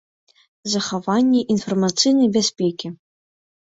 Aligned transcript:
Захаванне 0.73 1.41
iнфармацыйнай 1.57 2.27
бяспекi. 2.35 2.87